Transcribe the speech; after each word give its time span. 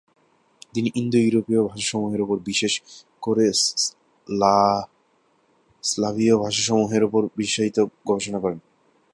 তিনি 0.73 0.89
ইন্দো-ইউরোপীয় 0.95 1.61
ভাষাসমূহের 1.63 2.21
উপর, 2.21 2.37
বিশেষ 2.45 2.73
করে 3.21 3.45
স্লাভীয় 5.83 6.35
ভাষাসমূহের 6.37 7.03
উপর 7.03 7.21
বিশেষায়িত 7.37 7.77
গবেষণা 8.07 8.39
করেন। 8.39 8.59